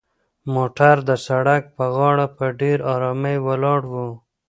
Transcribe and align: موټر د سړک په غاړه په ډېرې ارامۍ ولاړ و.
موټر 0.53 0.95
د 1.09 1.11
سړک 1.27 1.63
په 1.77 1.85
غاړه 1.95 2.25
په 2.37 2.45
ډېرې 2.59 2.83
ارامۍ 2.95 3.37
ولاړ 3.47 3.81
و. 3.91 3.93